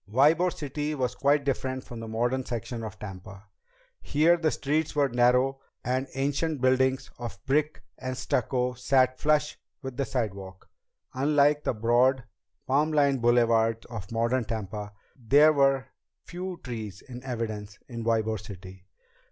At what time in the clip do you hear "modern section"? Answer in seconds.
2.07-2.83